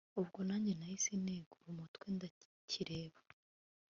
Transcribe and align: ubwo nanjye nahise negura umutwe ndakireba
ubwo 0.19 0.39
nanjye 0.47 0.71
nahise 0.79 1.11
negura 1.25 1.65
umutwe 1.73 2.05
ndakireba 2.15 3.19